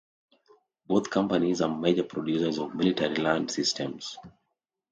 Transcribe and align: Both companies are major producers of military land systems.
Both 0.87 1.11
companies 1.11 1.61
are 1.61 1.69
major 1.69 2.01
producers 2.01 2.57
of 2.57 2.73
military 2.73 3.17
land 3.17 3.51
systems. 3.51 4.17